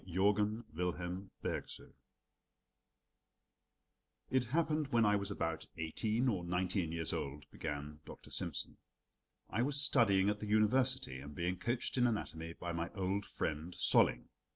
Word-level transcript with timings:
Jorgen 0.07 0.63
Wilhelm 0.73 1.29
Bergsoe 1.43 1.93
The 1.93 1.93
Amputated 1.93 2.23
Arms 3.53 4.31
It 4.31 4.45
happened 4.45 4.87
when 4.87 5.05
I 5.05 5.15
was 5.15 5.29
about 5.29 5.67
eighteen 5.77 6.27
or 6.27 6.43
nineteen 6.43 6.91
years 6.91 7.13
old 7.13 7.45
(began 7.51 7.99
Dr. 8.07 8.31
Simsen). 8.31 8.77
I 9.51 9.61
was 9.61 9.79
studying 9.79 10.27
at 10.27 10.39
the 10.39 10.47
University, 10.47 11.19
and 11.19 11.35
being 11.35 11.55
coached 11.59 11.99
in 11.99 12.07
anatomy 12.07 12.53
by 12.53 12.71
my 12.71 12.89
old 12.95 13.27
friend 13.27 13.75
Solling. 13.75 14.27